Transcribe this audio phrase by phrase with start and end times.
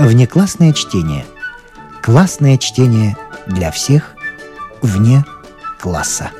[0.00, 1.26] Внеклассное чтение.
[2.00, 4.14] Классное чтение для всех
[4.80, 5.26] вне
[5.78, 6.30] класса.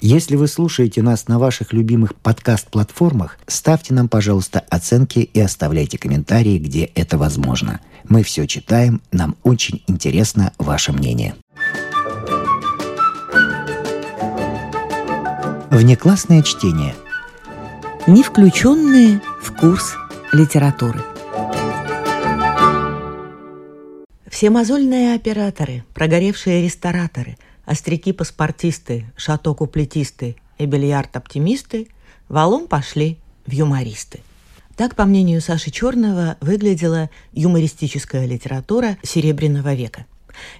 [0.00, 6.56] Если вы слушаете нас на ваших любимых подкаст-платформах, ставьте нам, пожалуйста, оценки и оставляйте комментарии,
[6.56, 7.80] где это возможно.
[8.08, 11.34] Мы все читаем, нам очень интересно ваше мнение.
[15.68, 16.94] Внеклассное чтение.
[18.06, 19.96] Не включенные в курс
[20.32, 21.09] литературы.
[24.40, 27.36] Все мозольные операторы, прогоревшие рестораторы,
[27.66, 31.88] остряки-паспортисты, шато-куплетисты и бильярд-оптимисты
[32.30, 34.20] валом пошли в юмористы.
[34.76, 40.06] Так, по мнению Саши Черного, выглядела юмористическая литература Серебряного века.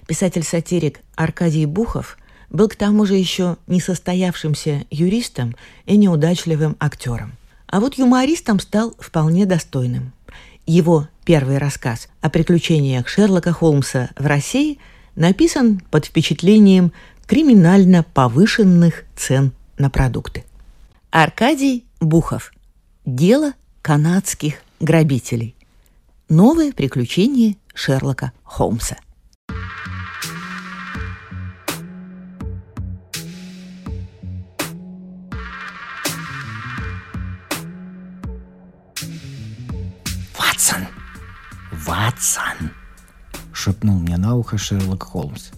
[0.05, 2.19] Писатель-сатирик Аркадий Бухов
[2.51, 5.55] был к тому же еще несостоявшимся юристом
[5.87, 7.31] и неудачливым актером.
[7.65, 10.13] А вот юмористом стал вполне достойным.
[10.71, 14.79] Его первый рассказ о приключениях Шерлока Холмса в России
[15.15, 16.93] написан под впечатлением
[17.25, 20.45] криминально повышенных цен на продукты.
[21.09, 22.53] Аркадий Бухов.
[23.05, 25.57] Дело канадских грабителей.
[26.29, 28.95] Новые приключения Шерлока Холмса–
[42.01, 42.71] «Ватсон!»—
[43.53, 45.49] шепнул мне на ухо Шерлок Холмс.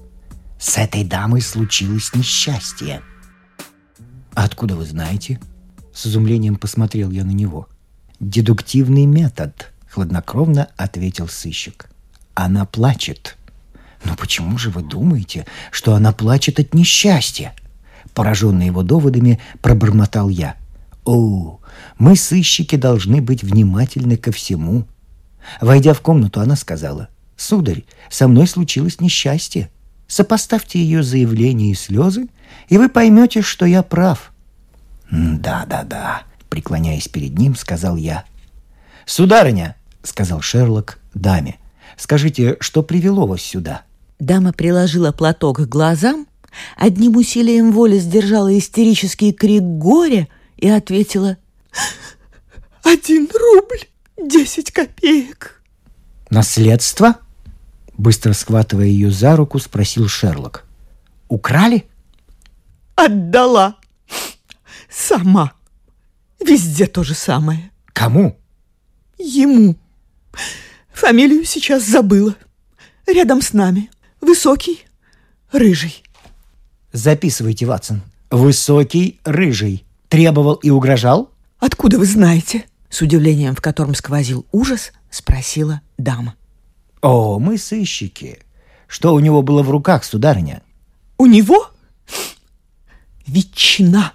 [0.60, 3.02] «С этой дамой случилось несчастье».
[4.34, 5.40] «Откуда вы знаете?»
[5.94, 7.70] С изумлением посмотрел я на него.
[8.20, 11.90] «Дедуктивный метод»,— хладнокровно ответил сыщик.
[12.34, 13.38] «Она плачет».
[14.04, 17.56] «Но почему же вы думаете, что она плачет от несчастья?»
[18.14, 20.58] Пораженный его доводами, пробормотал я.
[21.06, 21.62] «О,
[21.98, 24.86] мы, сыщики, должны быть внимательны ко всему,
[25.62, 29.70] Войдя в комнату, она сказала, «Сударь, со мной случилось несчастье.
[30.08, 32.28] Сопоставьте ее заявление и слезы,
[32.70, 34.32] и вы поймете, что я прав».
[35.12, 38.26] «Да-да-да»,— преклоняясь перед ним, сказал я.
[39.06, 41.58] «Сударыня»,— сказал Шерлок даме,—
[41.98, 43.84] «скажите, что привело вас сюда?»
[44.20, 46.28] Дама приложила платок к глазам,
[46.78, 51.38] одним усилием воли сдержала истерический крик горя и ответила
[52.84, 55.62] «Один рубль!» Десять копеек.
[56.30, 57.18] Наследство?
[57.98, 60.66] Быстро схватывая ее за руку, спросил Шерлок.
[61.28, 61.86] Украли?
[62.96, 63.78] Отдала.
[64.90, 65.54] Сама.
[66.40, 67.72] Везде то же самое.
[67.94, 68.38] Кому?
[69.18, 69.76] Ему.
[70.94, 72.36] Фамилию сейчас забыла.
[73.08, 73.90] Рядом с нами.
[74.22, 74.86] Высокий,
[75.52, 76.04] рыжий.
[76.92, 78.02] Записывайте, Ватсон.
[78.30, 79.86] Высокий, рыжий.
[80.08, 81.32] Требовал и угрожал?
[81.60, 82.66] Откуда вы знаете?
[82.94, 86.36] С удивлением, в котором сквозил ужас, спросила дама.
[87.02, 88.38] «О, мы сыщики.
[88.86, 90.62] Что у него было в руках, сударыня?»
[91.18, 91.72] «У него?
[93.26, 94.14] Ветчина!»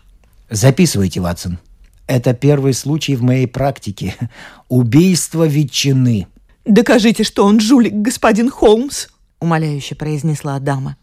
[0.49, 1.59] «Записывайте, Ватсон.
[2.07, 4.15] Это первый случай в моей практике.
[4.69, 6.29] Убийство ветчины».
[6.65, 9.09] «Докажите, что он жулик, господин Холмс»,—
[9.41, 10.97] умоляюще произнесла дама.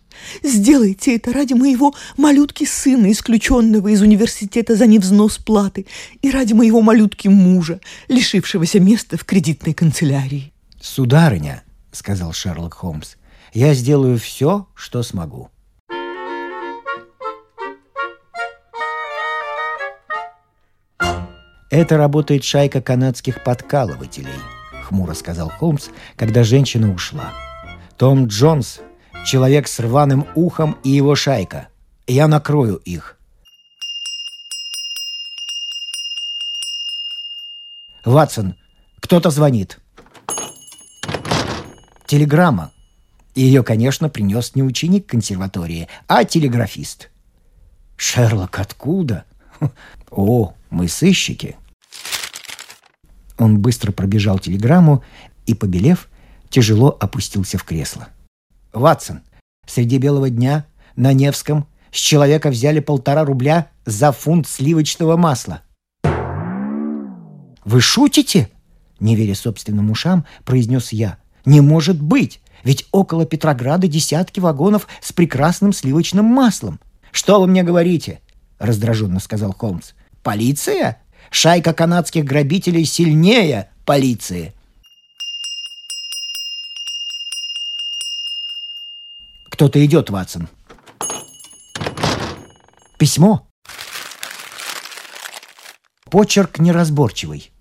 [0.43, 5.85] Сделайте это ради моего малютки сына, исключенного из университета за невзнос платы,
[6.21, 10.53] и ради моего малютки мужа, лишившегося места в кредитной канцелярии.
[10.81, 13.15] «Сударыня»,— сказал Шерлок Холмс,—
[13.53, 15.49] «я сделаю все, что смогу».
[21.71, 24.29] «Это работает шайка канадских подкалывателей»,—
[24.83, 27.33] хмуро сказал Холмс, когда женщина ушла.
[27.97, 28.79] «Том Джонс
[29.25, 31.67] человек с рваным ухом и его шайка.
[32.07, 33.17] Я накрою их.
[38.05, 38.55] Ватсон,
[38.99, 39.79] кто-то звонит.
[42.05, 42.71] Телеграмма.
[43.33, 47.09] Ее, конечно, принес не ученик консерватории, а телеграфист.
[47.97, 49.25] Шерлок, откуда?
[50.11, 51.57] О, мы сыщики.
[53.37, 55.03] Он быстро пробежал телеграмму
[55.47, 56.07] и, побелев,
[56.49, 58.07] тяжело опустился в кресло.
[58.75, 59.21] Ватсон,
[59.65, 65.61] среди белого дня на Невском с человека взяли полтора рубля за фунт сливочного масла.
[67.63, 68.49] «Вы шутите?»
[68.99, 71.17] Не веря собственным ушам, произнес я.
[71.45, 72.41] «Не может быть!
[72.63, 76.79] Ведь около Петрограда десятки вагонов с прекрасным сливочным маслом.
[77.11, 78.19] Что вы мне говорите?»
[78.59, 79.91] Раздраженно сказал Холмс.
[80.21, 81.01] «Полиция?
[81.29, 84.53] Шайка канадских грабителей сильнее полиции!»
[89.55, 90.49] Кто-то идет, Ватсон.
[92.97, 93.47] Письмо.
[96.11, 97.53] Почерк неразборчивый.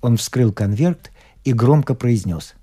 [0.00, 1.10] Он вскрыл конверт
[1.44, 2.54] и громко произнес.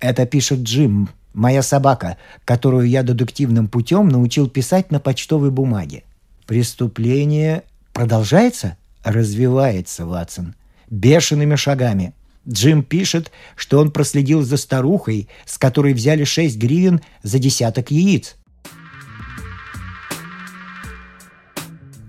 [0.00, 2.16] «Это пишет Джим, моя собака,
[2.46, 6.04] которую я дедуктивным путем научил писать на почтовой бумаге.
[6.46, 10.54] Преступление продолжается?» «Развивается, Ватсон.
[10.88, 12.14] Бешеными шагами.
[12.48, 18.36] Джим пишет, что он проследил за старухой, с которой взяли 6 гривен за десяток яиц.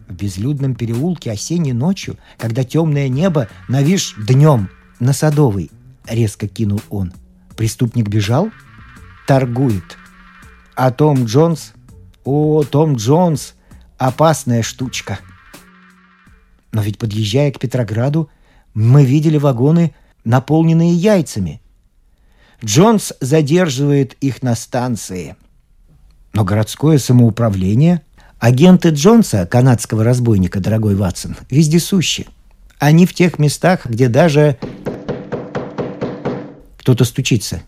[0.07, 4.69] В безлюдном переулке осенней ночью, когда темное небо навис днем
[4.99, 5.71] на Садовой,
[6.07, 7.13] резко кинул он.
[7.57, 8.49] Преступник бежал?
[9.27, 9.97] Торгует.
[10.75, 11.73] А Том Джонс?
[12.23, 13.55] О, Том Джонс!
[13.97, 15.19] Опасная штучка.
[16.71, 18.29] Но ведь подъезжая к Петрограду,
[18.73, 19.93] мы видели вагоны,
[20.23, 21.61] наполненные яйцами.
[22.63, 25.35] Джонс задерживает их на станции.
[26.33, 28.01] Но городское самоуправление,
[28.39, 32.27] агенты Джонса, канадского разбойника, дорогой Ватсон, вездесущи.
[32.79, 34.57] Они в тех местах, где даже
[36.77, 37.61] кто-то стучится.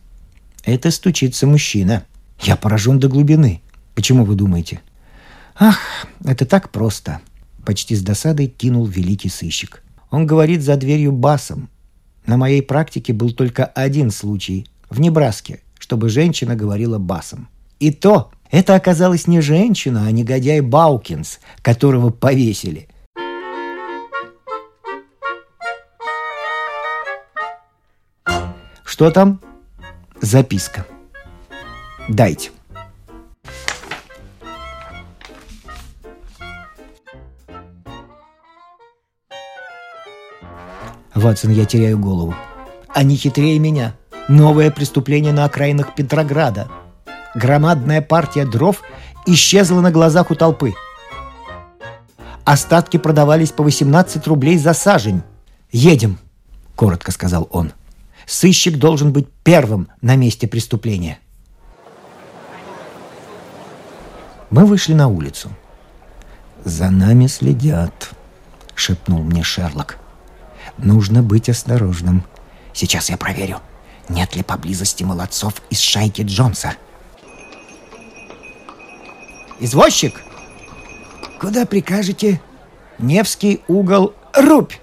[0.64, 2.06] Это стучится мужчина.
[2.42, 3.62] Я поражен до глубины.
[3.96, 4.82] Почему вы думаете?
[5.60, 5.78] Ах,
[6.24, 7.20] это так просто.
[7.66, 9.84] Почти с досадой кинул великий сыщик.
[10.10, 11.70] Он говорит за дверью басом.
[12.26, 17.50] На моей практике был только один случай в Небраске, чтобы женщина говорила басом.
[17.80, 22.88] И то это оказалась не женщина, а негодяй Баукинс, которого повесили.
[28.84, 29.42] Что там?
[30.22, 30.86] Записка.
[32.08, 32.52] Дайте.
[41.22, 42.36] Ватсон, я теряю голову.
[42.90, 43.96] Они хитрее меня.
[44.28, 46.68] Новое преступление на окраинах Петрограда.
[47.36, 48.82] Громадная партия дров
[49.28, 50.74] исчезла на глазах у толпы.
[52.44, 55.22] Остатки продавались по 18 рублей за сажень.
[55.72, 56.18] «Едем»,—
[56.76, 57.72] коротко сказал он.
[58.26, 61.20] Сыщик должен быть первым на месте преступления.
[64.50, 65.52] Мы вышли на улицу.
[66.66, 68.12] «За нами следят»,—
[68.76, 70.01] шепнул мне Шерлок.
[70.84, 72.24] «Нужно быть осторожным.
[72.74, 73.60] Сейчас я проверю,
[74.10, 76.76] нет ли поблизости молодцов из шайки Джонса».
[79.60, 80.24] «Извозчик!»
[81.40, 82.42] «Куда прикажете?»
[82.98, 84.14] «Невский угол.
[84.36, 84.74] Рубь!»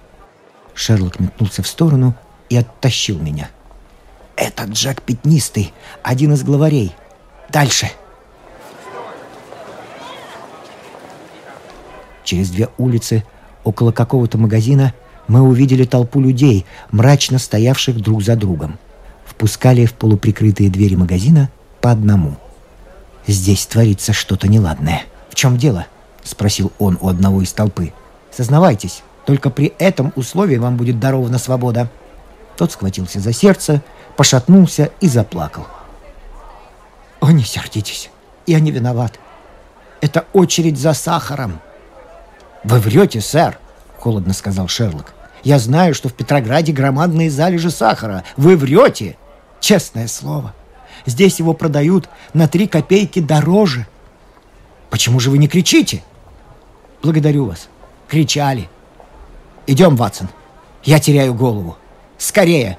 [0.74, 2.14] Шерлок метнулся в сторону
[2.48, 3.50] и оттащил меня.
[4.36, 5.72] «Это Джек Пятнистый,
[6.02, 6.94] один из главарей.
[7.50, 7.90] Дальше!»
[12.24, 13.24] Через две улицы,
[13.64, 14.94] около какого-то магазина,
[15.28, 18.78] мы увидели толпу людей, мрачно стоявших друг за другом.
[19.26, 22.36] Впускали в полуприкрытые двери магазина по одному.
[23.26, 25.02] «Здесь творится что-то неладное.
[25.28, 25.86] В чем дело?»—
[26.24, 27.92] спросил он у одного из толпы.
[28.34, 31.90] «Сознавайтесь, только при этом условии вам будет дарована свобода».
[32.56, 33.82] Тот схватился за сердце,
[34.16, 35.66] пошатнулся и заплакал.
[37.20, 38.10] «О, не сердитесь,
[38.46, 39.20] я не виноват.
[40.00, 41.60] Это очередь за сахаром».
[42.64, 43.58] «Вы врете, сэр»,—
[43.98, 45.14] холодно сказал Шерлок.
[45.48, 48.22] «Я знаю, что в Петрограде громадные залежи сахара.
[48.36, 49.16] Вы врете!»
[49.60, 50.54] «Честное слово.
[51.06, 53.86] Здесь его продают на три копейки дороже».
[54.90, 56.02] «Почему же вы не кричите?»
[57.02, 57.70] «Благодарю вас.
[58.08, 58.68] Кричали.
[59.66, 60.28] Идем, Ватсон.
[60.84, 61.78] Я теряю голову».
[62.18, 62.76] Скорее!»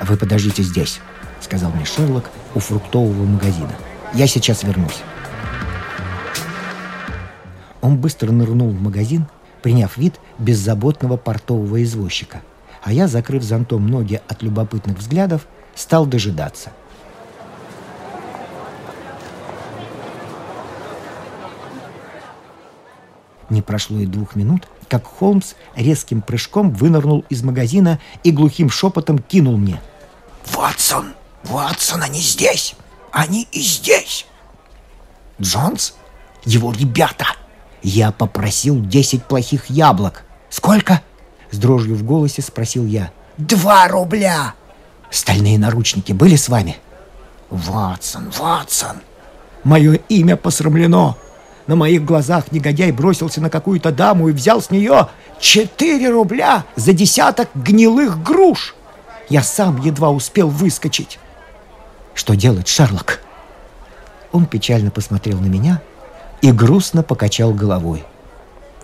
[0.00, 1.00] «Вы подождите здесь»,—
[1.46, 3.72] сказал мне Шерлок у фруктового магазина.
[4.12, 5.00] «Я сейчас вернусь».
[7.80, 9.26] Он быстро нырнул в магазин,
[9.62, 12.42] приняв вид беззаботного портового извозчика.
[12.82, 16.72] А я, закрыв зонтом ноги от любопытных взглядов, стал дожидаться—
[23.48, 29.18] Не прошло и двух минут, как Холмс резким прыжком вынырнул из магазина и глухим шепотом
[29.18, 29.80] кинул мне.
[30.52, 31.14] «Ватсон!
[31.48, 32.74] Ватсон, они здесь!
[33.12, 34.26] Они и здесь!»
[35.40, 35.94] «Джонс?
[36.44, 37.26] Его ребята!»
[37.82, 40.24] Я попросил десять плохих яблок.
[40.50, 41.02] «Сколько?»
[41.50, 43.10] С дрожью в голосе спросил я.
[43.38, 44.54] «Два рубля!»
[45.10, 46.78] «Стальные наручники были с вами?»
[47.50, 48.96] «Ватсон, Ватсон!»
[49.62, 51.16] «Мое имя посрамлено!»
[51.66, 55.08] На моих глазах негодяй бросился на какую-то даму и взял с нее
[55.40, 58.74] четыре рубля за десяток гнилых груш.
[59.28, 61.18] Я сам едва успел выскочить.
[62.16, 63.20] Что делать, Шерлок?
[64.32, 65.80] Он печально посмотрел на меня
[66.40, 68.04] и грустно покачал головой.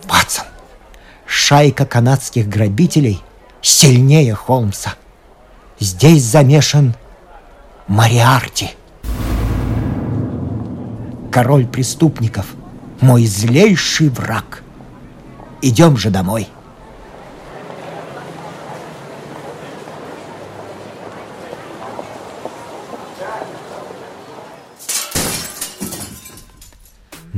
[0.05, 0.45] Ватсон,
[1.25, 3.21] шайка канадских грабителей
[3.61, 4.93] сильнее Холмса.
[5.79, 6.95] Здесь замешан
[7.87, 8.71] Мариарти.
[11.31, 12.45] король преступников,
[13.01, 14.61] мой злейший враг.
[15.63, 16.47] Идем же домой.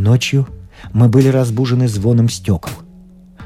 [0.06, 0.48] Ночью
[0.94, 2.70] мы были разбужены звоном стекол.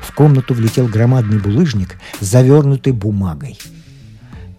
[0.02, 3.58] В комнату влетел громадный булыжник, завернутый бумагой.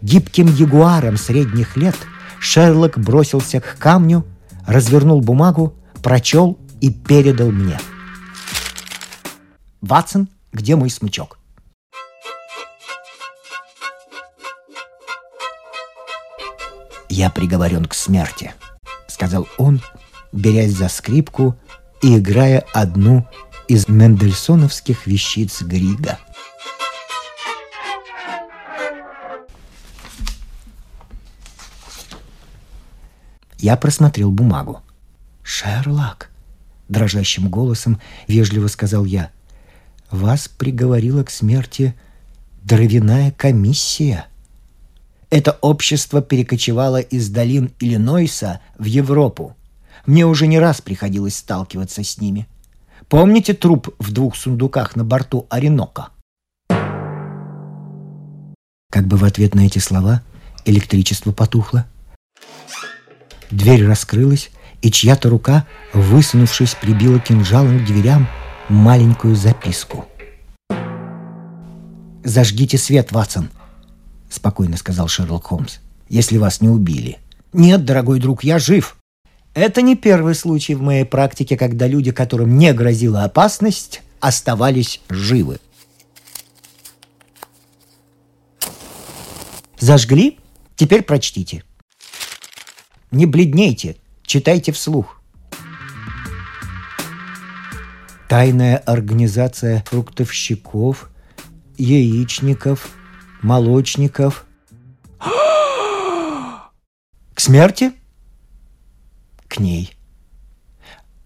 [0.00, 1.95] Гибким ягуаром средних лет
[2.38, 4.25] Шерлок бросился к камню,
[4.66, 7.78] развернул бумагу, прочел и передал мне.
[9.83, 11.38] «Ватсон, где мой смычок?»
[17.11, 18.54] «Я приговорен к смерти»,—
[19.07, 19.83] сказал он,
[20.33, 21.59] берясь за скрипку
[22.02, 23.26] и играя одну
[23.69, 26.19] из мендельсоновских вещиц Грига.
[33.59, 34.83] Я просмотрел бумагу.
[35.42, 36.30] «Шерлок»,—
[36.88, 39.30] дрожащим голосом вежливо сказал я,—
[40.11, 41.95] «вас приговорила к смерти
[42.62, 44.26] дровяная комиссия».
[45.28, 49.57] Это общество перекочевало из долин Иллинойса в Европу.
[50.06, 52.47] Мне уже не раз приходилось сталкиваться с ними.
[53.09, 56.09] Помните труп в двух сундуках на борту Оренока?
[58.90, 60.23] Как бы в ответ на эти слова
[60.64, 61.87] электричество потухло.
[63.50, 64.50] Дверь раскрылась,
[64.82, 68.28] и чья-то рука, высунувшись, прибила кинжалом к дверям
[68.68, 70.06] маленькую записку.
[72.23, 73.50] «Зажгите свет, Ватсон»,—
[74.30, 75.78] спокойно сказал Шерлок Холмс,—
[76.09, 77.18] «если вас не убили».
[77.52, 79.00] «Нет, дорогой друг, я жив»,
[79.54, 85.59] это не первый случай в моей практике, когда люди, которым не грозила опасность, оставались живы.
[89.78, 90.38] Зажгли?
[90.76, 91.64] Теперь прочтите.
[93.11, 95.21] Не бледнейте, читайте вслух.
[98.28, 101.11] Тайная организация фруктовщиков,
[101.76, 102.90] яичников,
[103.42, 104.47] молочников.
[105.19, 108.00] К смерти?
[109.50, 109.95] К ней.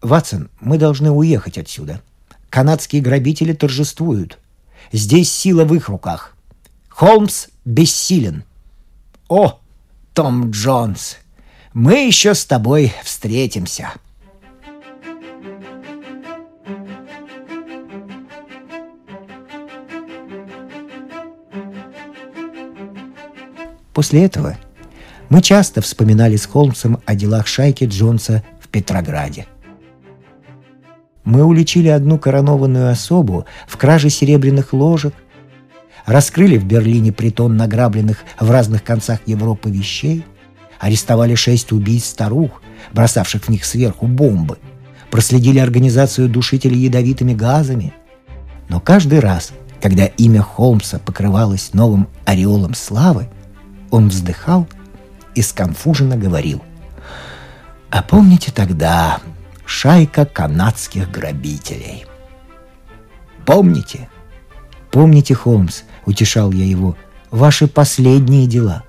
[0.00, 2.02] «Ватсон, мы должны уехать отсюда.
[2.50, 4.38] Канадские грабители торжествуют.
[4.93, 6.37] Здесь сила в их руках.
[6.88, 8.45] Холмс бессилен.
[9.28, 9.61] О,
[10.14, 11.19] Том Джонс,
[11.73, 13.93] мы еще с тобой встретимся».
[23.93, 24.59] После этого
[25.28, 29.47] мы часто вспоминали с Холмсом о делах шайки Джонса в Петрограде.
[31.25, 35.14] Мы уличили одну коронованную особу в краже серебряных ложек,
[36.04, 40.25] раскрыли в Берлине притон награбленных в разных концах Европы вещей,
[40.78, 42.61] арестовали шесть убийц-старух,
[42.93, 44.59] бросавших в них сверху бомбы,
[45.11, 47.95] проследили организацию душителей ядовитыми газами.
[48.69, 53.28] Но каждый раз, когда имя Холмса покрывалось новым ореолом славы,
[53.90, 54.69] он вздыхал–
[55.35, 56.62] и сконфуженно говорил.
[57.91, 59.21] «А помните тогда
[59.67, 62.07] шайка канадских грабителей?»
[63.45, 64.09] «Помните?»
[64.91, 66.97] «Помните, Холмс»,— утешал я его,—
[67.31, 68.85] «ваши последние дела».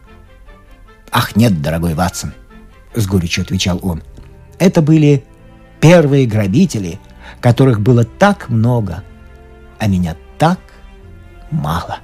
[1.11, 2.33] «Ах, нет, дорогой Ватсон»,—
[2.95, 4.03] с горечью отвечал он,—
[4.59, 5.25] «это были
[5.79, 6.99] первые грабители,
[7.41, 9.03] которых было так много,
[9.79, 10.59] а меня так
[11.49, 11.97] мало».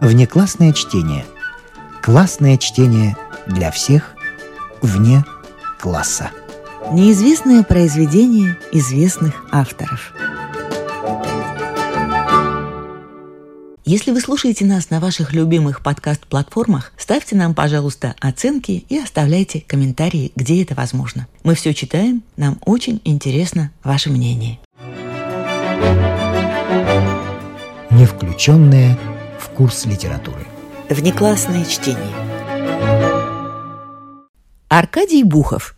[0.00, 1.26] Внеклассное чтение.
[2.02, 3.16] Классное чтение
[3.48, 4.14] для всех
[4.80, 5.24] вне
[5.80, 6.30] класса.
[6.92, 10.12] Неизвестное произведение известных авторов.
[13.84, 20.30] Если вы слушаете нас на ваших любимых подкаст-платформах, ставьте нам, пожалуйста, оценки и оставляйте комментарии,
[20.36, 21.26] где это возможно.
[21.42, 24.60] Мы все читаем, нам очень интересно ваше мнение.
[27.90, 28.96] Не включенные
[29.58, 30.46] курс литературы.
[30.88, 32.14] Внеклассное чтение.
[34.68, 35.76] Аркадий Бухов.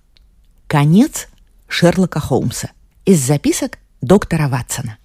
[0.66, 1.28] Конец
[1.66, 2.72] Шерлока Холмса.
[3.06, 4.98] Из записок доктора Ватсона.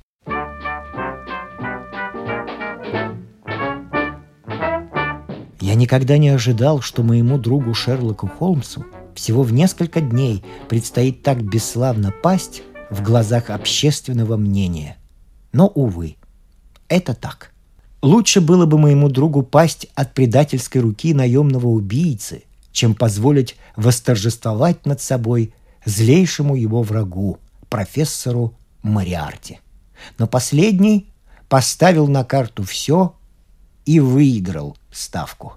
[5.62, 11.42] Я никогда не ожидал, что моему другу Шерлоку Холмсу всего в несколько дней предстоит так
[11.42, 14.98] бесславно пасть в глазах общественного мнения.
[15.54, 16.18] Но, увы,
[16.90, 17.54] это так–
[18.06, 25.02] Лучше было бы моему другу пасть от предательской руки наемного убийцы, чем позволить восторжествовать над
[25.02, 29.60] собой злейшему его врагу, профессору Мариарти.
[30.20, 31.08] Но последний
[31.50, 33.16] поставил на карту все
[33.86, 35.54] и выиграл ставку.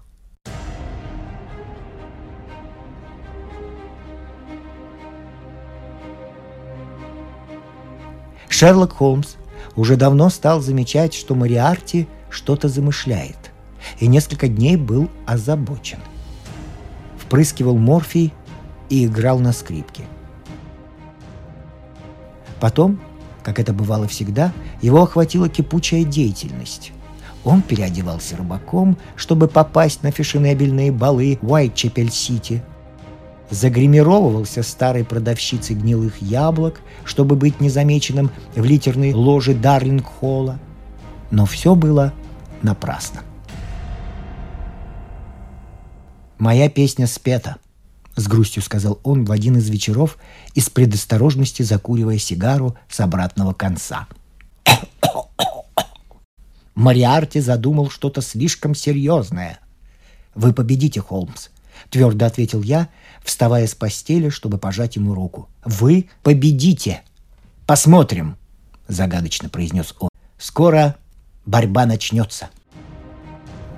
[8.49, 9.35] Шерлок Холмс
[9.77, 13.53] уже давно стал замечать, что Мариарти что-то замышляет,
[14.01, 15.99] и несколько дней был озабочен.
[17.19, 18.33] Впрыскивал морфий
[18.89, 20.05] и играл на скрипке.
[22.61, 23.01] Потом,
[23.43, 26.93] как это бывало всегда, его охватила кипучая деятельность.
[27.45, 32.63] Он переодевался рыбаком, чтобы попасть на фешенебельные балы Уайт-Чепель-Сити–
[33.51, 40.59] загримировывался старой продавщицей гнилых яблок, чтобы быть незамеченным в литерной ложе Дарлинг-Холла.
[41.31, 42.13] Но все было
[42.63, 43.23] напрасно.
[46.39, 47.57] «Моя песня спета»,—
[48.17, 50.19] с грустью сказал он в один из вечеров,
[50.55, 54.07] из предосторожности закуривая сигару с обратного конца.
[56.75, 59.59] Мариарти задумал что-то слишком серьезное.
[60.35, 61.49] «Вы победите, Холмс»,—
[61.91, 62.89] твердо ответил я,
[63.25, 65.49] вставая с постели, чтобы пожать ему руку.
[65.65, 67.03] «Вы победите!»
[67.67, 68.37] «Посмотрим!»—
[68.89, 70.09] загадочно произнес он.
[70.39, 70.97] «Скоро
[71.49, 72.51] борьба начнется!»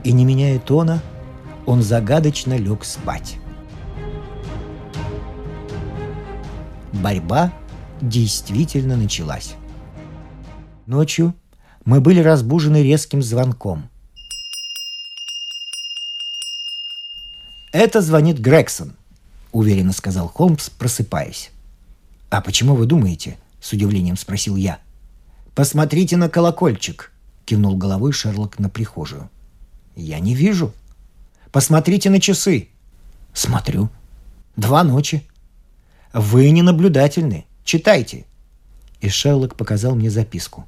[0.03, 1.01] И не меняя тона,
[1.67, 3.37] он загадочно лег спать.
[6.93, 7.53] Борьба
[8.01, 9.55] действительно началась.
[10.87, 11.35] Ночью
[11.85, 13.89] мы были разбужены резким звонком.
[17.73, 18.97] «Это звонит Грегсон»,—
[19.53, 21.51] уверенно сказал Холмс, просыпаясь.
[22.31, 24.81] «А почему вы думаете?»— с удивлением спросил я.
[25.55, 27.13] «Посмотрите на колокольчик»,—
[27.45, 29.31] кивнул головой Шерлок на прихожую.
[29.97, 30.73] «Я не вижу».
[31.53, 32.69] «Посмотрите на часы».
[33.33, 33.89] «Смотрю».
[34.57, 35.27] «Два ночи».
[36.13, 37.47] «Вы ненаблюдательны.
[37.65, 38.25] Читайте».
[39.01, 40.67] И Шерлок показал мне записку.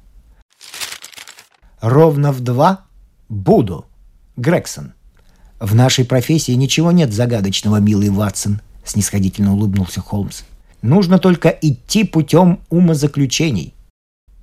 [1.81, 2.85] «Ровно в два
[3.29, 3.85] буду.
[4.35, 4.93] Грегсон».
[5.59, 10.41] «В нашей профессии ничего нет загадочного, милый Ватсон»,— снисходительно улыбнулся Холмс.
[10.81, 13.73] «Нужно только идти путем умозаключений.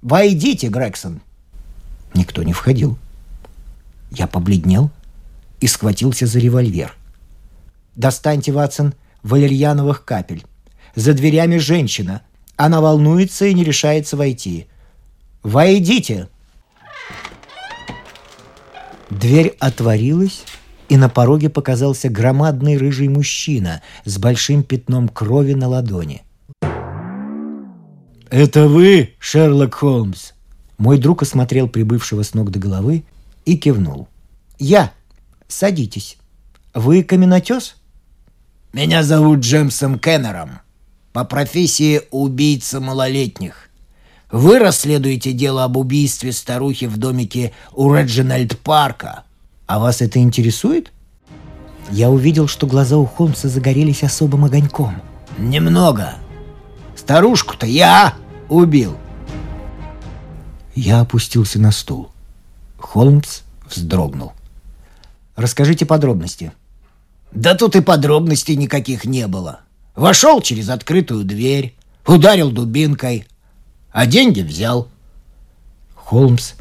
[0.01, 1.21] Войдите, Грегсон!»
[2.15, 2.99] Никто не входил.
[4.11, 4.91] Я побледнел
[5.61, 6.95] и схватился за револьвер.
[7.97, 10.45] «Достаньте, Ватсон, валерьяновых капель.
[10.95, 12.23] За дверями женщина.
[12.57, 14.67] Она волнуется и не решается войти.
[15.43, 16.29] Войдите!»
[19.11, 20.45] Дверь отворилась,
[20.89, 26.23] и на пороге показался громадный рыжий мужчина с большим пятном крови на ладони.
[28.31, 30.33] «Это вы, Шерлок Холмс?»
[30.81, 33.05] Мой друг осмотрел прибывшего с ног до головы
[33.45, 34.09] и кивнул.
[34.59, 34.93] «Я.
[35.47, 36.17] Садитесь.
[36.73, 37.77] Вы каменотес?»
[38.73, 40.61] «Меня зовут Джемсом Кеннером.
[41.13, 43.69] По профессии убийца малолетних.
[44.33, 49.25] Вы расследуете дело об убийстве старухи в домике у Реджинальд Парка.
[49.67, 50.93] А вас это интересует?
[51.91, 55.03] Я увидел, что глаза у Холмса загорелись особым огоньком.
[55.37, 56.15] Немного.
[56.97, 58.15] Старушку-то я
[58.49, 58.97] убил.
[60.75, 62.11] Я опустился на стул.
[62.79, 64.33] Холмс вздрогнул.
[65.37, 66.53] Расскажите подробности.
[67.33, 69.61] Да тут и подробностей никаких не было.
[69.95, 71.75] Вошел через открытую дверь,
[72.07, 73.27] ударил дубинкой,
[73.93, 74.89] а деньги взял.
[75.95, 76.55] Холмс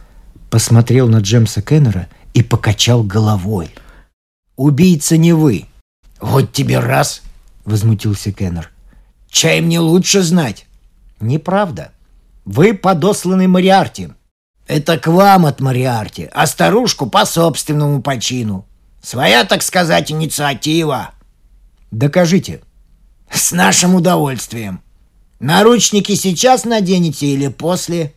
[0.49, 3.71] посмотрел на Джемса Кеннера и покачал головой.
[4.55, 5.65] «Убийца не вы!»
[6.19, 7.21] «Вот тебе раз!»—
[7.65, 8.71] возмутился Кеннер.
[9.29, 10.65] «Чай мне лучше знать!»
[11.19, 11.91] «Неправда.
[12.49, 14.09] Вы подосланный Мариарти».
[14.65, 18.65] «Это к вам от Мариарти, а старушку по собственному почину.
[19.03, 21.11] Своя, так сказать, инициатива».
[21.91, 22.61] «Докажите».
[23.31, 24.81] «С нашим удовольствием.
[25.39, 28.15] Наручники сейчас наденете или после?»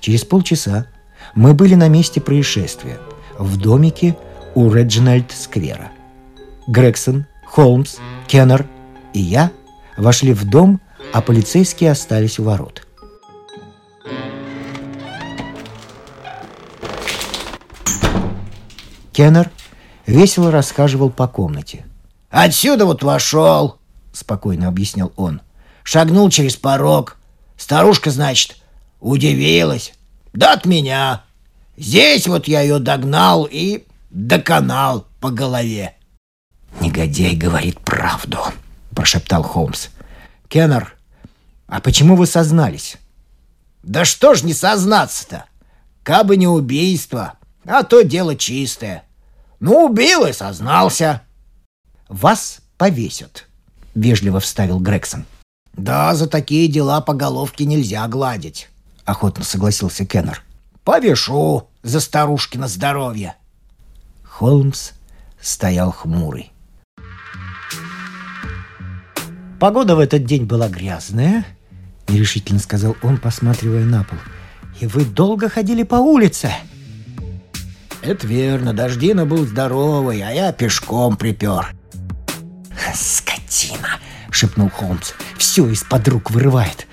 [0.00, 0.88] Через полчаса
[1.36, 2.98] мы были на месте происшествия,
[3.38, 4.16] в домике
[4.56, 5.92] у Реджинальд-сквера.
[6.66, 8.68] Грегсон, Холмс, Кеннер
[9.14, 9.50] и я
[9.96, 10.80] вошли в дом,
[11.12, 12.86] а полицейские остались у ворот.
[19.12, 19.50] Кеннер
[20.06, 21.84] весело расхаживал по комнате.
[22.30, 23.78] «Отсюда вот вошел»,—
[24.12, 25.40] спокойно объяснял он.
[25.82, 27.16] «Шагнул через порог.
[27.56, 28.58] Старушка, значит,
[29.00, 29.94] удивилась.
[30.32, 31.24] Да от меня.
[31.76, 35.97] Здесь вот я ее догнал и доконал по голове.
[36.80, 38.38] «Негодяй говорит правду»,—
[38.94, 39.88] прошептал Холмс.
[40.48, 40.96] «Кеннер,
[41.66, 42.96] а почему вы сознались?»
[43.82, 45.44] «Да что ж не сознаться-то?
[46.02, 49.04] Кабы не убийство, а то дело чистое.
[49.60, 51.22] Ну, убил и сознался».
[52.08, 53.46] вас повесят»,—
[53.94, 55.24] вежливо вставил Грегсон.
[55.74, 58.68] «Да, за такие дела по головке нельзя гладить»,—
[59.04, 60.42] охотно согласился Кеннер.
[60.84, 63.36] «Повешу за старушкино здоровье».
[64.24, 64.92] Холмс
[65.40, 66.52] стоял хмурый.
[69.58, 71.44] Погода в этот день была грязная,
[72.06, 74.18] нерешительно сказал он, посматривая на пол.
[74.80, 76.52] И вы долго ходили по улице.
[78.02, 81.74] Это верно, дождина был здоровый, а я пешком припер.
[82.94, 83.98] Скотина,
[84.30, 85.12] шепнул Холмс.
[85.36, 86.86] Все из-под рук вырывает.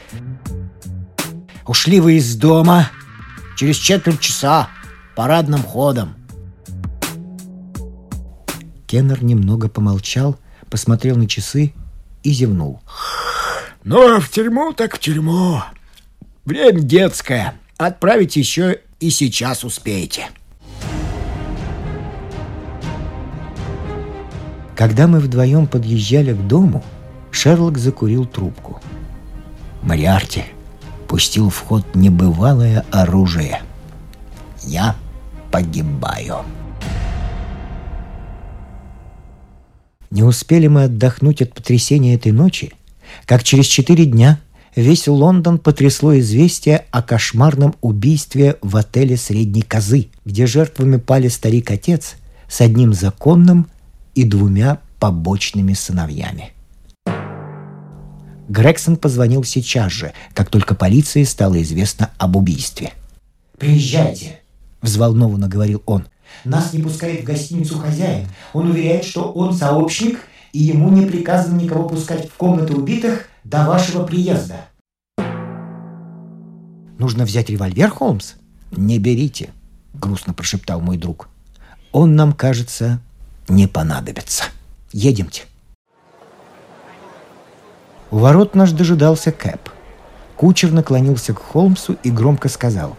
[1.68, 2.90] Ушли вы из дома
[3.56, 4.70] через четверть часа
[5.16, 6.16] парадным ходом.
[8.88, 11.74] Кеннер немного помолчал, посмотрел на часы
[12.26, 12.82] и зевнул.
[13.84, 15.62] «Ну, а в тюрьму так в тюрьму.
[16.44, 17.54] Время детское.
[17.78, 20.28] Отправить еще и сейчас успеете».
[24.76, 26.84] Когда мы вдвоем подъезжали к дому,
[27.32, 28.82] Шерлок закурил трубку.
[29.84, 30.44] Мариарти
[31.08, 33.62] пустил в ход небывалое оружие.
[34.64, 34.96] Я
[35.52, 36.40] погибаю.
[40.16, 42.72] Не успели мы отдохнуть от потрясения этой ночи,
[43.26, 44.40] как через четыре дня
[44.74, 52.14] весь Лондон потрясло известие о кошмарном убийстве в отеле «Средней козы», где жертвами пали старик-отец
[52.48, 53.68] с одним законным
[54.14, 56.54] и двумя побочными сыновьями.
[58.48, 62.94] Грегсон позвонил сейчас же, как только полиции стало известно об убийстве.
[63.58, 64.40] «Приезжайте»,—
[64.82, 66.06] взволнованно говорил он.
[66.44, 68.28] Нас не пускает в гостиницу хозяин.
[68.54, 70.20] Он уверяет, что он сообщник,
[70.54, 74.68] и ему не приказано никого пускать в комнаты убитых до вашего приезда.
[76.98, 78.34] Нужно взять револьвер, Холмс?
[78.72, 79.50] Не берите,
[79.94, 81.30] грустно прошептал мой друг.
[81.92, 83.00] Он нам, кажется,
[83.48, 84.46] не понадобится.
[84.92, 85.44] Едемте.
[88.12, 89.70] У ворот наш дожидался Кэп.
[90.38, 92.98] Кучер наклонился к Холмсу и громко сказал.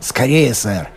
[0.00, 0.90] «Скорее, сэр!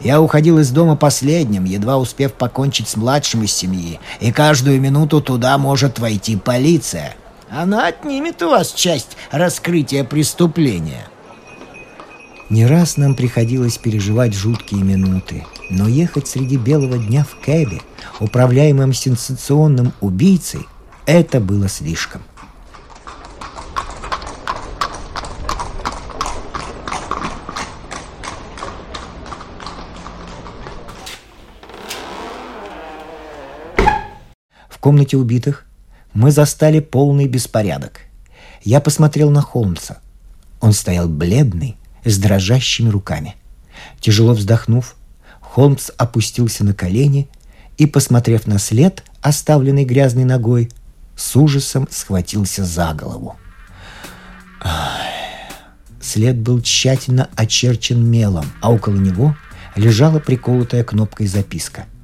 [0.00, 5.20] Я уходил из дома последним, едва успев покончить с младшим из семьи, и каждую минуту
[5.20, 7.16] туда может войти полиция.
[7.50, 11.06] Она отнимет у вас часть раскрытия преступления.
[12.48, 17.80] Не раз нам приходилось переживать жуткие минуты, но ехать среди белого дня в кэбе,
[18.20, 20.66] управляемым сенсационным убийцей,
[21.06, 22.22] это было слишком.
[34.88, 35.66] Комнате убитых
[36.14, 38.00] мы застали полный беспорядок.
[38.62, 39.98] Я посмотрел на Холмса.
[40.60, 43.36] Он стоял бледный, с дрожащими руками.
[44.00, 44.96] Тяжело вздохнув,
[45.42, 47.28] Холмс опустился на колени
[47.76, 50.70] и, посмотрев на след, оставленный грязной ногой,
[51.16, 53.36] с ужасом схватился за голову.
[56.00, 59.36] След был тщательно очерчен мелом, а около него
[59.76, 61.84] лежала приколотая кнопкой записка–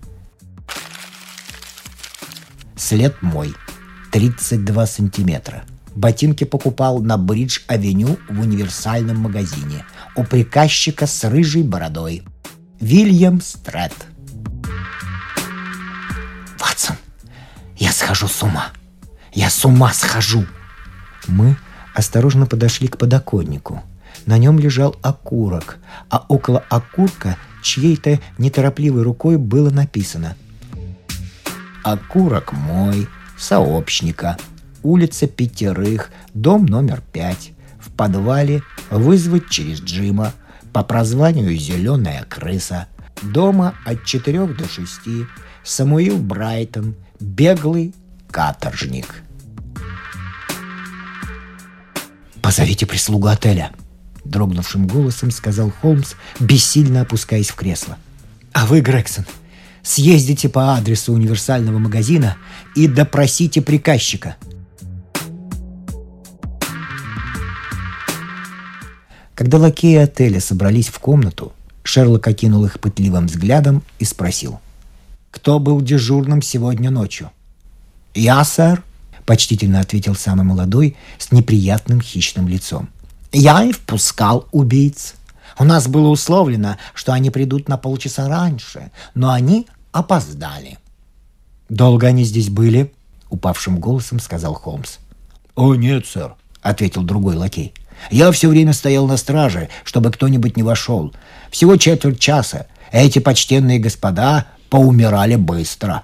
[2.77, 3.55] След мой.
[4.11, 5.65] 32 сантиметра.
[5.95, 9.85] Ботинки покупал на Бридж-авеню в универсальном магазине.
[10.17, 12.25] У приказчика с рыжей бородой.
[12.81, 13.93] Вильям Стрэт.
[16.59, 16.97] Ватсон,
[17.77, 18.67] я схожу с ума.
[19.33, 20.45] Я с ума схожу.
[21.29, 21.57] Мы
[21.95, 23.83] осторожно подошли к подоконнику.
[24.27, 30.37] На нем лежал окурок, а около окурка чьей-то неторопливой рукой было написано
[31.85, 33.07] окурок мой,
[33.39, 34.37] сообщника,
[34.83, 40.33] улица Пятерых, дом номер пять, в подвале вызвать через Джима,
[40.73, 42.89] по прозванию «Зеленая крыса»,
[43.23, 45.27] дома от четырех до шести,
[45.63, 47.95] Самуил Брайтон, беглый
[48.31, 49.23] каторжник.
[52.43, 53.73] «Позовите прислугу отеля»,—
[54.25, 57.97] дрогнувшим голосом сказал Холмс, бессильно опускаясь в кресло.
[58.53, 59.25] «А вы, Грегсон,
[59.85, 62.37] съездите по адресу универсального магазина
[62.75, 64.37] и допросите приказчика.
[69.35, 74.61] Когда лакеи отеля собрались в комнату, Шерлок окинул их пытливым взглядом и спросил.
[75.31, 77.31] «Кто был дежурным сегодня ночью?»
[78.15, 78.83] «Я, сэр»,—
[79.27, 82.89] почтительно ответил самый молодой с неприятным хищным лицом.
[83.33, 85.15] «Я и впускал убийц.
[85.59, 90.79] У нас было условлено, что они придут на полчаса раньше, но они опоздали.
[91.69, 92.93] «Долго они здесь были?»—
[93.31, 94.99] упавшим голосом сказал Холмс.
[95.55, 97.73] «О, нет, сэр»,— ответил другой лакей.
[98.11, 101.15] «Я все время стоял на страже, чтобы кто-нибудь не вошел.
[101.51, 102.67] Всего четверть часа.
[102.91, 106.03] Эти почтенные господа поумирали быстро».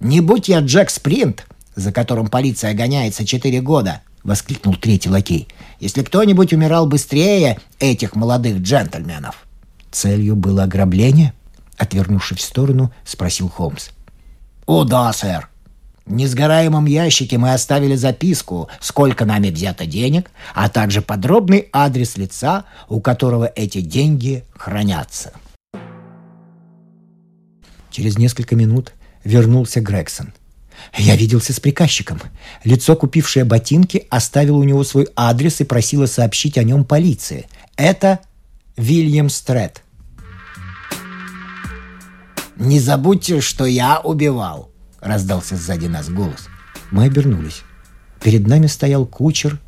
[0.00, 5.48] «Не будь я Джек Спринт, за которым полиция гоняется четыре года!»— воскликнул третий лакей.
[5.80, 9.46] «Если кто-нибудь умирал быстрее этих молодых джентльменов!»
[9.90, 11.32] Целью было ограбление?
[11.80, 13.88] Отвернувшись в сторону, спросил Холмс.
[14.66, 15.48] «О, да, сэр.
[16.04, 22.64] В несгораемом ящике мы оставили записку, сколько нами взято денег, а также подробный адрес лица,
[22.90, 25.32] у которого эти деньги хранятся».
[27.90, 28.92] Через несколько минут
[29.24, 30.34] вернулся Грегсон.
[30.98, 32.20] Я виделся с приказчиком.
[32.62, 37.48] Лицо, купившее ботинки, оставило у него свой адрес и просило сообщить о нем полиции.
[37.76, 38.18] Это
[38.76, 39.82] Вильям Стрет.
[42.60, 44.70] «Не забудьте, что я убивал»,—
[45.00, 46.48] раздался сзади нас голос.
[46.90, 47.62] Мы обернулись.
[48.22, 49.58] Перед нами стоял кучер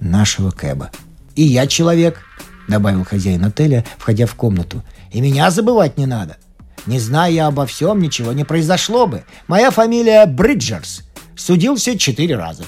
[0.00, 0.90] нашего кэба.
[1.36, 2.22] «И я человек»,—
[2.68, 4.82] добавил хозяин отеля, входя в комнату.
[5.12, 6.38] «И меня забывать не надо.
[6.86, 9.24] Не зная я обо всем, ничего не произошло бы.
[9.46, 11.02] Моя фамилия Бриджерс.
[11.36, 12.64] Судился четыре раза».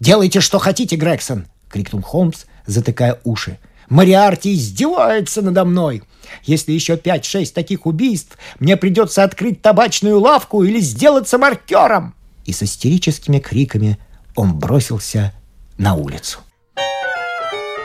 [0.00, 3.58] «Делайте, что хотите, Грегсон!»— крикнул Холмс, затыкая уши.
[3.90, 6.02] «Мариарти издевается надо мной!
[6.44, 12.62] Если еще пять-шесть таких убийств, мне придется открыть табачную лавку или сделаться маркером!» И с
[12.62, 13.98] истерическими криками
[14.34, 15.32] он бросился
[15.78, 16.38] на улицу.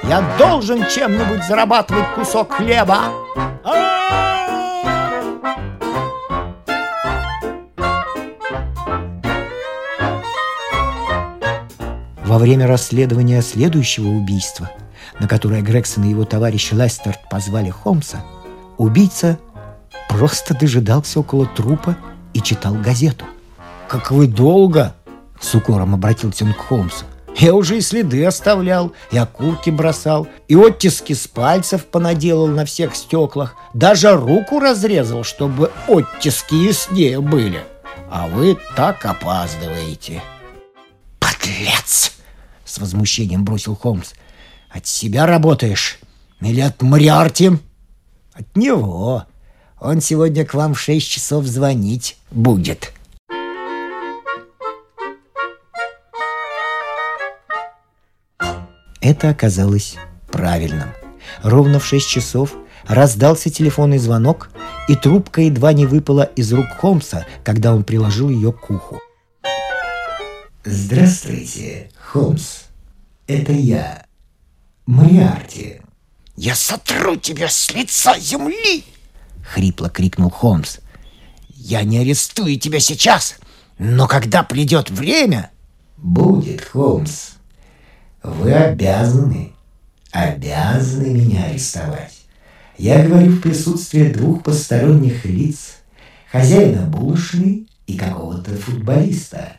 [0.04, 3.12] «Я должен чем-нибудь зарабатывать кусок хлеба!»
[12.32, 14.72] Во время расследования следующего убийства,
[15.22, 18.26] на которое Грегсон и его товарищ Лестерт позвали Холмса,
[18.80, 19.38] убийца
[20.10, 21.96] просто дожидался около трупа
[22.34, 23.26] и читал газету.
[23.88, 24.96] «Как вы долго!»—
[25.40, 27.06] с укором обратился он к Холмсу.
[27.38, 32.96] «Я уже и следы оставлял, и окурки бросал, и оттиски с пальцев понаделал на всех
[32.96, 37.62] стеклах, даже руку разрезал, чтобы оттиски яснее были.
[38.10, 40.24] А вы так опаздываете».
[41.20, 42.12] «Подлец!»
[42.72, 44.14] с возмущением бросил Холмс.
[44.74, 46.00] «От себя работаешь?
[46.40, 47.52] Или от Мариарти?»
[48.34, 49.26] «От него.
[49.80, 52.94] Он сегодня к вам в шесть часов звонить будет».
[59.02, 59.96] Это оказалось
[60.32, 60.90] правильным.
[61.44, 62.54] Ровно в шесть часов
[62.88, 64.52] раздался телефонный звонок,
[64.88, 69.00] и трубка едва не выпала из рук Холмса, когда он приложил ее к уху.
[70.64, 72.64] «Здравствуйте, Холмс.
[73.26, 74.06] Это я,
[74.92, 75.82] Мариарти».
[76.36, 78.84] «Я сотру тебя с лица земли!»—
[79.44, 80.78] хрипло крикнул Холмс.
[81.50, 83.36] «Я не арестую тебя сейчас,
[83.78, 85.52] но когда придет время...»
[85.98, 87.32] «Будет, Холмс.
[88.24, 89.54] Вы обязаны,
[90.12, 92.18] обязаны меня арестовать.
[92.78, 95.78] Я говорю в присутствии двух посторонних лиц,
[96.32, 99.58] хозяина булочной и какого-то футболиста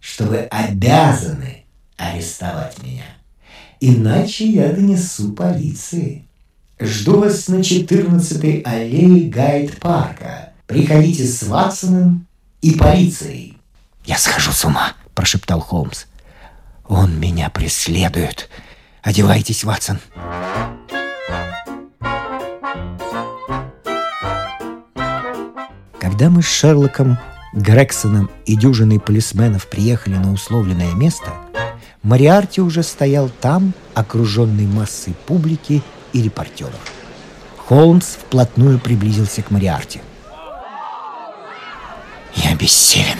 [0.00, 1.64] что вы обязаны
[1.96, 3.04] арестовать меня.
[3.80, 6.26] Иначе я донесу полиции.
[6.78, 10.52] Жду вас на 14-й аллее Гайд-парка.
[10.66, 12.26] Приходите с Ватсоном
[12.60, 13.56] и полицией.
[14.04, 16.04] «Я схожу с ума»,— прошептал Холмс.
[16.88, 18.50] «Он меня преследует.
[19.02, 19.98] Одевайтесь, Ватсон».
[25.98, 27.18] Когда мы с Шерлоком
[27.54, 31.30] Грексоном и дюжиной полисменов приехали на условленное место,
[32.02, 35.82] Мариарти уже стоял там, окруженный массой публики
[36.12, 36.80] и репортеров.
[37.58, 40.00] Холмс вплотную приблизился к Мариарти.
[42.34, 43.18] «Я бессилен!»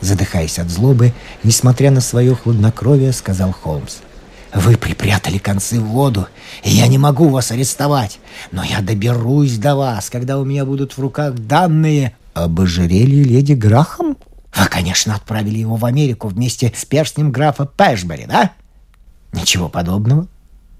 [0.00, 3.96] Задыхаясь от злобы, несмотря на свое хладнокровие, сказал Холмс.
[4.54, 6.28] «Вы припрятали концы в воду,
[6.62, 8.20] и я не могу вас арестовать,
[8.52, 13.54] но я доберусь до вас, когда у меня будут в руках данные об ожерелье леди
[13.54, 14.16] Грахам?
[14.56, 18.52] Вы, конечно, отправили его в Америку вместе с перстнем графа Пэшбери, да?
[19.32, 20.26] Ничего подобного.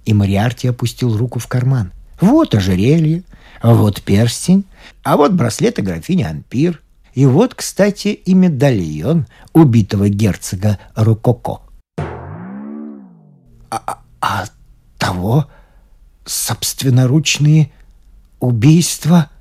[0.07, 1.93] И Мариарти опустил руку в карман.
[2.21, 3.23] Вот ожерелье,
[3.63, 4.65] вот перстень,
[5.03, 6.81] а вот браслеты графини Анпир.
[7.13, 11.61] И вот, кстати, и медальон убитого герцога Рококо.
[13.69, 14.45] А, а, а
[14.97, 15.47] того
[16.25, 17.71] собственноручные
[18.41, 19.31] убийства–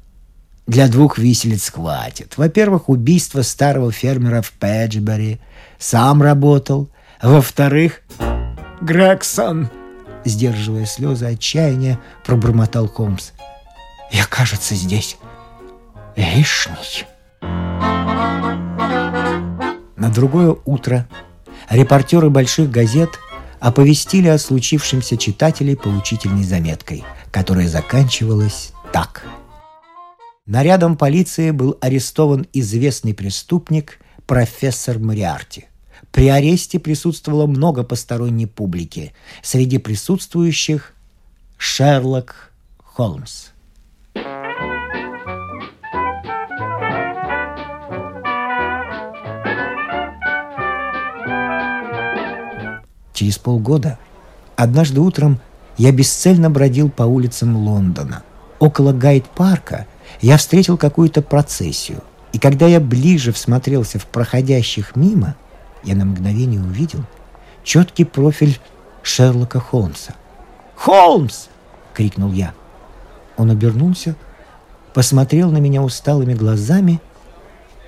[0.68, 2.38] для двух виселиц хватит.
[2.38, 5.40] Во-первых, убийство старого фермера в Пэджбери.
[5.78, 6.90] Сам работал.
[7.22, 8.02] Во-вторых,
[8.82, 9.70] Грегсон,
[10.26, 13.32] сдерживая слезы отчаяния, пробормотал Холмс.
[14.12, 15.18] Я, кажется, здесь
[16.16, 17.06] лишний.
[19.96, 21.08] На другое утро
[21.70, 23.10] репортеры больших газет
[23.60, 29.24] оповестили о случившемся читателей поучительной заметкой, которая заканчивалась так–
[30.48, 35.66] Нарядом полиции был арестован известный преступник профессор Мариарти.
[36.12, 39.14] При аресте присутствовало много посторонней публики.
[39.42, 40.94] Среди присутствующих
[41.58, 43.48] Шерлок Холмс.
[53.14, 53.98] Через полгода,
[54.56, 55.40] однажды утром,
[55.78, 58.22] я бесцельно бродил по улицам Лондона.
[58.60, 59.88] Около Гайд-парка
[60.22, 62.02] я встретил какую-то процессию.
[62.34, 65.36] И когда я ближе всмотрелся в проходящих мимо,
[65.84, 67.04] я на мгновение увидел
[67.64, 68.60] четкий профиль
[69.02, 70.14] Шерлока Холмса.
[70.76, 71.48] «Холмс!»—
[71.94, 72.54] крикнул я.
[73.38, 74.16] Он обернулся,
[74.94, 77.00] посмотрел на меня усталыми глазами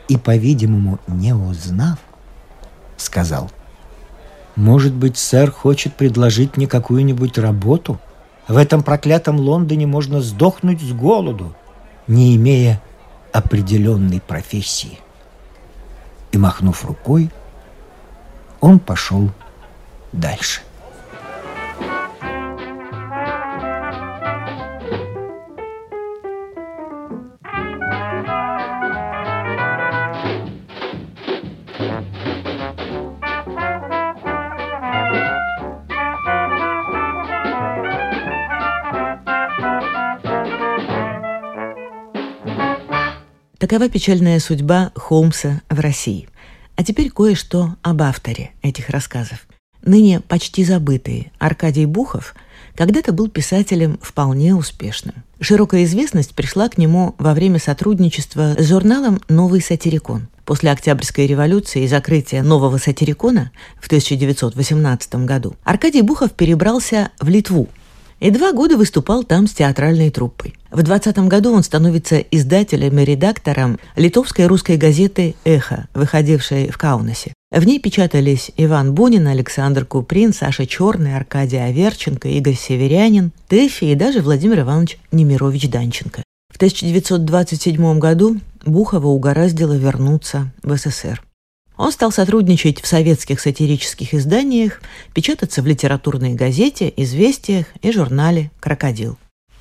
[0.08, 2.00] и, по-видимому, не узнав,
[2.98, 3.52] сказал—
[4.58, 8.00] может быть, сэр хочет предложить мне какую-нибудь работу?
[8.48, 11.54] В этом проклятом Лондоне можно сдохнуть с голоду,
[12.08, 12.82] не имея
[13.34, 15.00] определенной профессии.
[16.32, 17.30] И, махнув рукой,
[18.60, 19.32] он пошел
[20.12, 20.62] дальше.
[43.60, 46.30] Такова печальная судьба Холмса в России.
[46.76, 49.48] А теперь кое-что об авторе этих рассказов.
[49.82, 52.36] Ныне почти забытый Аркадий Бухов
[52.76, 55.16] когда-то был писателем вполне успешным.
[55.40, 60.28] Широкая известность пришла к нему во время сотрудничества с журналом «Новый сатирикон».
[60.46, 67.70] После Октябрьской революции и закрытия нового сатирикона в 1918 году Аркадий Бухов перебрался в Литву,
[68.20, 70.56] и два года выступал там с театральной труппой.
[70.72, 77.34] В 20 году он становится издателем и редактором литовской русской газеты «Эхо», выходившей в Каунасе.
[77.52, 83.96] В ней печатались Иван Бунин, Александр Куприн, Саша Черный, Аркадий Аверченко, Игорь Северянин, Тэфи и
[83.96, 86.24] даже Владимир Иванович Немирович Данченко.
[86.52, 91.24] В 1927 году Бухова угораздило вернуться в СССР.
[91.78, 94.82] Он стал сотрудничать в советских сатирических изданиях,
[95.14, 99.18] печататься в литературной газете, известиях и журнале «Крокодил».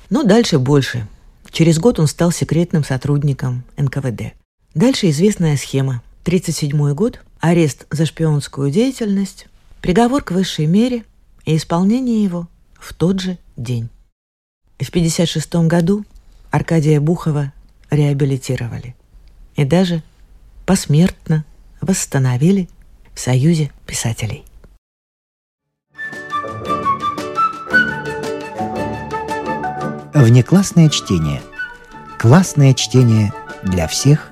[0.09, 1.07] Но дальше больше.
[1.51, 4.33] Через год он стал секретным сотрудником НКВД.
[4.73, 6.01] Дальше известная схема.
[6.23, 9.47] 1937 год, арест за шпионскую деятельность,
[9.81, 11.03] приговор к высшей мере
[11.45, 13.89] и исполнение его в тот же день.
[14.77, 16.03] В 1956 году
[16.51, 17.53] Аркадия Бухова
[17.89, 18.95] реабилитировали
[19.55, 20.03] и даже
[20.65, 21.45] посмертно
[21.81, 22.69] восстановили
[23.13, 24.43] в Союзе писателей.
[30.13, 31.41] Внеклассное чтение.
[32.17, 33.31] Классное чтение
[33.63, 34.31] для всех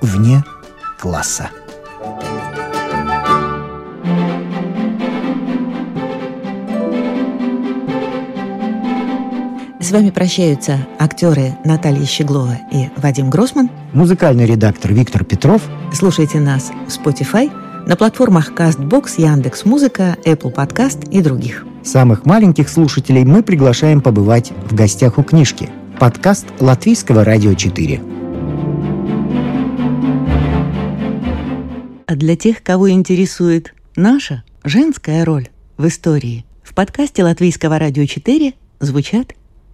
[0.00, 0.42] вне
[0.98, 1.50] класса.
[9.90, 13.68] С вами прощаются актеры Наталья Щеглова и Вадим Гросман.
[13.92, 15.68] Музыкальный редактор Виктор Петров.
[15.92, 17.50] Слушайте нас в Spotify,
[17.88, 21.66] на платформах CastBox, Яндекс Музыка, Apple Podcast и других.
[21.82, 25.68] Самых маленьких слушателей мы приглашаем побывать в гостях у книжки.
[25.98, 28.00] Подкаст Латвийского радио 4.
[32.06, 35.48] А для тех, кого интересует наша женская роль
[35.78, 39.34] в истории, в подкасте Латвийского радио 4 звучат